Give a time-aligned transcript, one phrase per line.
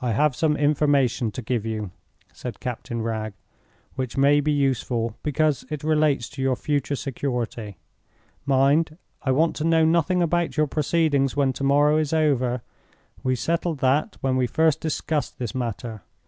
[0.00, 1.90] "I have some information to give you,"
[2.32, 3.32] said Captain Wragge,
[3.96, 7.76] "which may be useful, because it relates to your future security.
[8.46, 12.62] Mind, I want to know nothing about your proceedings when to morrow is over;
[13.24, 16.02] we settled that when we first discussed this matter.